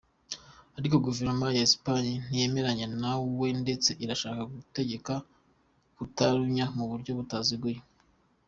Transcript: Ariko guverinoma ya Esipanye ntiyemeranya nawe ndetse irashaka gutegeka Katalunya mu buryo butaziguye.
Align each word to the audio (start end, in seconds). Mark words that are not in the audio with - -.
Ariko 0.77 0.95
guverinoma 1.05 1.47
ya 1.57 1.63
Esipanye 1.67 2.13
ntiyemeranya 2.25 2.87
nawe 3.01 3.47
ndetse 3.61 3.89
irashaka 4.03 4.41
gutegeka 4.53 5.13
Katalunya 5.97 6.65
mu 6.75 6.83
buryo 6.91 7.11
butaziguye. 7.19 7.77